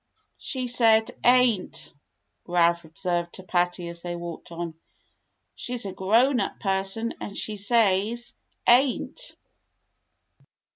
[0.39, 1.93] She said 'ain't,'"
[2.47, 4.73] Ralph observed to Patty as they walked on.
[5.53, 9.35] "She's a grown up person and she says * ain't.'"